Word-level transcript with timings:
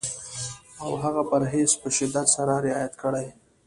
او 0.83 0.91
هغه 1.03 1.21
پرهېز 1.29 1.71
په 1.81 1.87
شدت 1.97 2.27
سره 2.35 2.53
رعایت 2.67 2.93
کړي. 3.01 3.27